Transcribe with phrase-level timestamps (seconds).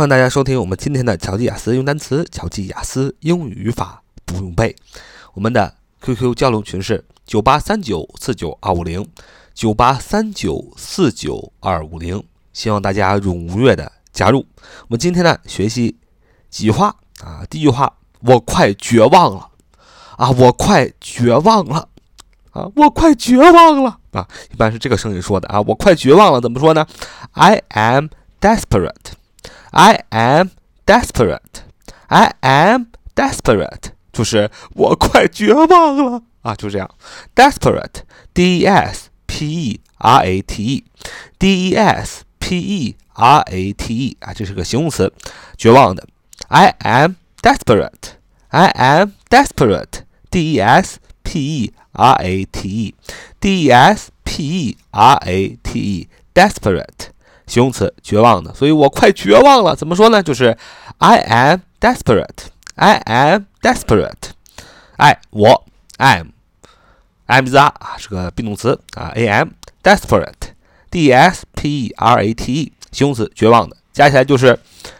[0.00, 4.74] 欢迎大家收听我们今天的乔记雅思用单词、乔记雅思英语语法不用背。
[5.34, 9.06] 我们的 QQ 交流群是九八三九四九二五零
[9.52, 12.24] 九八三九四九二五零，
[12.54, 14.46] 希望大家踊跃的加入。
[14.84, 15.94] 我们今天呢学习
[16.48, 19.50] 几句话啊，第一句话，我快绝望了
[20.16, 21.86] 啊，我快绝望了
[22.52, 26.86] 啊，我快绝望了啊，一般是这个声音说的啊，我快绝望了，怎么说呢
[27.32, 28.06] ？I am
[28.40, 29.19] desperate。
[29.70, 30.50] I am
[30.84, 31.62] desperate.
[32.08, 36.90] I am desperate，就是我快绝望了啊，就这样。
[37.34, 38.02] Desperate,
[38.34, 38.94] D-E-S-P-E-R-A-T-E,
[41.38, 42.16] D-E-S-P-E-R-A-T-E
[44.20, 45.12] 啊，这是个形容词，
[45.56, 46.06] 绝望的。
[46.48, 48.14] I am desperate.
[48.48, 50.02] I am desperate.
[50.30, 51.74] D-E-S-P-E-R-A-T-E,
[53.40, 54.08] D-E-S-P-E-R-A-T-E,
[56.34, 57.10] desperate.
[57.50, 59.74] 形容词，绝望的，所以我快绝望了。
[59.74, 60.22] 怎么说呢？
[60.22, 60.56] 就是
[60.98, 62.46] I am desperate.
[62.76, 64.30] I am desperate.
[64.96, 65.64] I 我
[65.98, 69.10] am，am 啊是个 be 动词啊。
[69.16, 69.48] A m
[69.82, 70.54] desperate.
[70.90, 74.56] D s p e r a t e 形容词，绝望的，加起来就是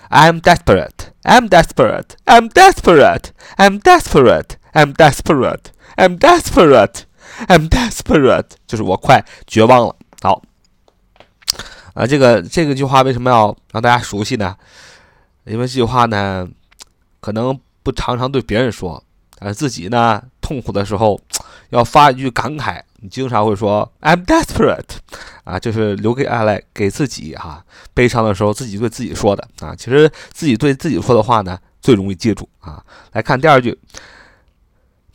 [0.08, 0.90] I'm desperate.
[1.22, 2.16] I'm desperate.
[2.24, 3.26] I'm desperate.
[3.56, 4.56] I'm desperate.
[4.72, 5.66] I'm desperate.
[5.96, 7.02] I'm desperate.
[7.46, 8.46] I'm desperate.
[8.66, 9.94] 就是我快绝望了。
[10.20, 10.42] 好。
[11.94, 14.56] 啊，这个这个句话为什么要让大家熟悉呢？
[15.44, 16.48] 因为这句话呢，
[17.20, 19.02] 可能不常常对别人说，
[19.38, 21.20] 啊，自己呢痛苦的时候
[21.70, 24.84] 要发一句感慨，你经常会说 "I'm desperate"，
[25.44, 29.75] 啊，就是留给爱来给自己哈，悲伤的时候自己对自己说的啊。
[29.75, 32.84] 其实自己对自己说的话呢，最容易记住啊。
[33.12, 33.77] 来看第二句，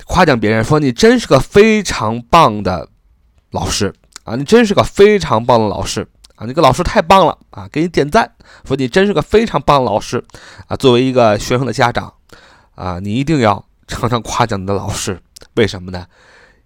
[0.06, 2.90] 夸奖别人说你真是个非常棒的
[3.52, 6.06] 老师啊，你真是个非常棒的老师。
[6.36, 7.68] 啊，那个老师太棒了啊！
[7.72, 8.30] 给你点赞，
[8.66, 10.24] 说你真是个非常棒的老师
[10.68, 10.76] 啊！
[10.76, 12.14] 作为一个学生的家长
[12.76, 15.20] 啊，你一定要常常夸奖你的老师，
[15.56, 16.06] 为什么呢？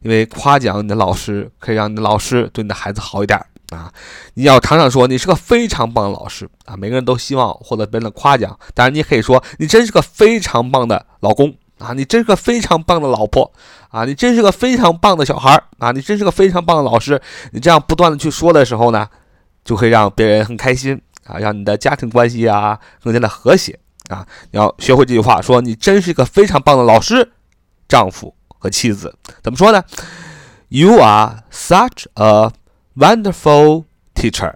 [0.02, 3.40] 因为夸奖你的老师可以让你的老师对你的孩子好一点
[3.70, 3.94] 啊！
[4.34, 6.76] 你要常常说你是个非常棒的老师啊！
[6.76, 11.94] 每个人都希望获得别人的夸奖，当然你也可以说你真是个非常棒的老公啊！
[11.94, 13.52] 你真是个非常棒的老婆
[13.90, 14.04] 啊！
[14.06, 15.92] 你真是个非常棒的小孩啊！
[15.92, 17.22] 你真是个非常棒的老师！
[17.52, 19.08] 你这样不断的去说的时候呢？
[19.69, 23.79] 就可以让别人很开心啊，让你的家庭关系啊更加的和谐
[24.11, 24.27] 啊！
[24.51, 27.33] 你要学会这句话，说你真是一个非常棒的老师、
[27.89, 29.17] 丈夫和妻子。
[29.43, 29.83] 怎么说呢？
[30.69, 32.51] You are such a
[32.95, 34.55] wonderful teacher.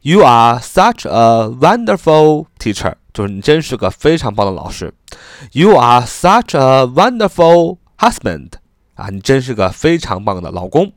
[0.00, 2.94] You are such a wonderful teacher.
[3.12, 4.92] 就是你真是个非常棒的老师。
[5.52, 8.52] You are such a wonderful husband.
[8.94, 10.92] 啊，你真是个非常棒的老公。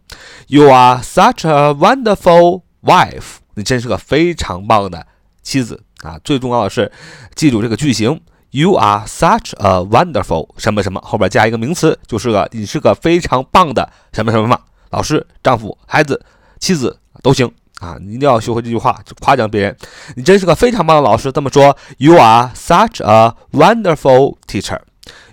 [0.47, 3.38] You are such a wonderful wife.
[3.55, 5.06] 你真是个非常棒的
[5.43, 6.19] 妻子啊！
[6.25, 6.91] 最重要的是，
[7.34, 14.59] 记住这个句型：You are such a wonderful 什么什么，后边加一个名词，就是个你是个非常棒的什么什么嘛。
[14.91, 16.25] 老师、丈夫、孩子、
[16.59, 17.50] 妻子都行
[17.81, 17.97] 啊！
[18.00, 19.77] 你一定要学会这句话，夸奖别人。
[20.17, 21.31] 你真是个非常棒的老师。
[21.32, 24.81] 这么说：You are such a wonderful teacher.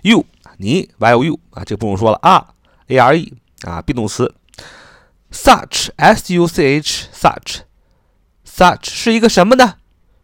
[0.02, 0.24] You
[0.58, 2.48] 你，Why you 啊，这不用说了啊
[2.88, 4.34] ，a r e 啊，be 动词。
[5.30, 7.60] Such s u c h such
[8.58, 9.74] Such 是一个什么呢？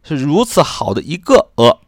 [0.03, 1.79] 是如此好的一个呃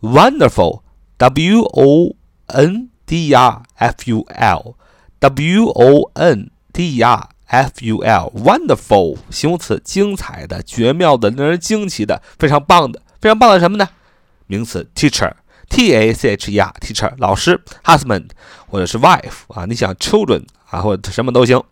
[0.00, 2.16] ，wonderful，w o
[2.48, 13.88] n d r f u l，w o n d r f u l，wonderful 形容词，精彩的、绝妙的、令人惊奇的、非常棒的、非常棒的什么呢？
[14.48, 18.30] 名词，teacher，t a c h e r，teacher 老师，husband
[18.66, 21.62] 或者是 wife 啊，你想 children 啊或者什么都行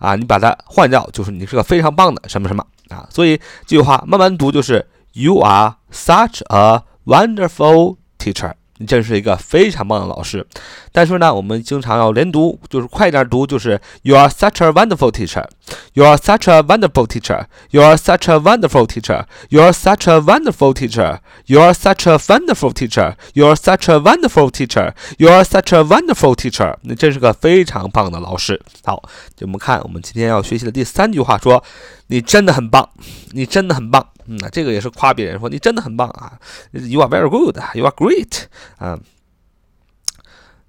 [0.00, 2.66] 啊，你把它换掉，就是你是个非常棒的什么什么。
[2.89, 8.53] 啊，所以这句话慢慢读就是 You are such a wonderful teacher。
[8.81, 10.47] 你真是一个非常棒的老师，
[10.93, 15.43] 但是呢，我们经常要连读，就是快点读，就是 You are such a wonderful teacher.
[15.91, 17.47] You are such a wonderful teacher.
[17.71, 19.25] You are such a wonderful teacher.
[19.49, 21.19] You are such a wonderful teacher.
[21.43, 23.15] You are such a wonderful teacher.
[23.35, 24.93] You are such a wonderful teacher.
[25.17, 26.77] You are such a wonderful teacher.
[26.83, 28.61] 你真是个非常棒的老师。
[28.85, 29.03] 好，
[29.35, 31.61] 就我们看我们今天要学习的第三句话，说
[32.08, 32.88] 你真的很棒，
[33.32, 34.06] 你真的很棒。
[34.26, 36.38] 嗯，这个也是夸别人，说你真的很棒啊
[36.72, 38.44] ，You are very good, you are great
[38.78, 38.98] 啊，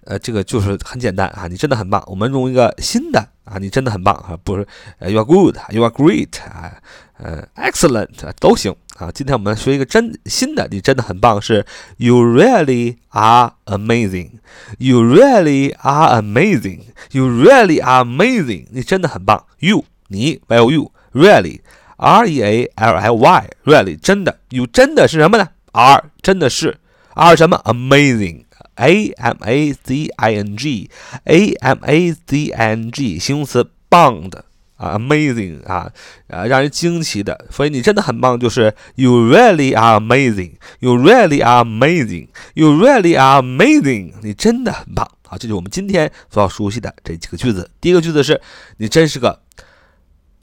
[0.03, 2.03] 呃，这个就是很简单啊，你真的很棒。
[2.07, 4.67] 我们用一个新的啊，你真的很棒啊，不是
[4.99, 6.73] ，You are good, you are great 啊，
[7.17, 8.09] 呃，excellent
[8.41, 9.09] 都行啊。
[9.09, 11.65] 今天我们学一个真新的，你真的很棒，是
[11.95, 14.31] You really are amazing,
[14.79, 16.81] You really are amazing,
[17.11, 19.45] You really are amazing，你真的很棒。
[19.59, 26.78] You 你 Well you really。R E A L L Y really 真的，you 真的是什么呢 ，are 真的是
[27.14, 27.60] are 什么？
[27.64, 34.46] amazing，a m a z i n g，a m a z i n g，形容词，棒的。
[34.80, 35.92] 啊，amazing 啊，
[36.28, 45.36] 啊，让人惊奇的，所以你真的很棒，就是 you really are amazing，you really are amazing，you really are amazing，你真的很棒啊！
[45.36, 47.70] 这就是我们今天所要熟悉的这几个句子。
[47.78, 48.40] 第一个句子是
[48.78, 49.38] 你真是个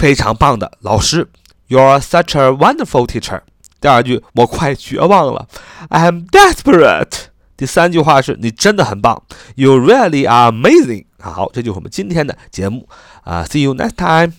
[0.03, 1.29] 非常棒的老师
[1.69, 3.41] ，you're such a wonderful teacher。
[3.81, 5.47] 第二句我快绝望了
[5.91, 7.27] ，I'm desperate。
[7.57, 9.23] 第三句话是你真的很棒
[9.55, 11.05] ，You really are amazing。
[11.21, 12.89] 好，这就是我们今天的节目
[13.23, 14.33] 啊，See you next time。